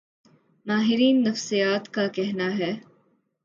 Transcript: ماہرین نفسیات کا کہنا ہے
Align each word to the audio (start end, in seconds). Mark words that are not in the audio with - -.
ماہرین 0.65 1.23
نفسیات 1.23 1.93
کا 1.93 2.07
کہنا 2.07 2.57
ہے 2.57 2.71